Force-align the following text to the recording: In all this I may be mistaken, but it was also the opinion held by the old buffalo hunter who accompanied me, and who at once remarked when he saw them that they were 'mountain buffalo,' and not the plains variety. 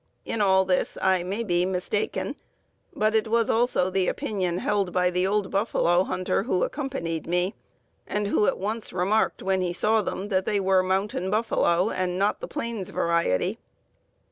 In 0.25 0.41
all 0.41 0.65
this 0.65 0.97
I 0.99 1.21
may 1.21 1.43
be 1.43 1.63
mistaken, 1.63 2.35
but 2.95 3.13
it 3.13 3.27
was 3.27 3.51
also 3.51 3.91
the 3.91 4.07
opinion 4.07 4.57
held 4.57 4.91
by 4.91 5.11
the 5.11 5.27
old 5.27 5.51
buffalo 5.51 6.03
hunter 6.03 6.41
who 6.41 6.63
accompanied 6.63 7.27
me, 7.27 7.53
and 8.07 8.25
who 8.25 8.47
at 8.47 8.57
once 8.57 8.91
remarked 8.91 9.43
when 9.43 9.61
he 9.61 9.73
saw 9.73 10.01
them 10.01 10.29
that 10.29 10.45
they 10.45 10.59
were 10.59 10.81
'mountain 10.81 11.29
buffalo,' 11.29 11.91
and 11.91 12.17
not 12.17 12.39
the 12.39 12.47
plains 12.47 12.89
variety. 12.89 13.59